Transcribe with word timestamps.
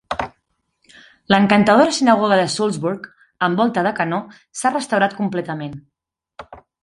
L'encantadora 1.33 1.91
sinagoga 1.97 2.39
de 2.39 2.47
Sulzburg, 2.53 3.05
amb 3.49 3.61
volta 3.63 3.83
de 3.89 3.93
canó, 4.01 4.21
s'ha 4.61 4.75
restaurat 4.79 5.17
completament. 5.21 5.77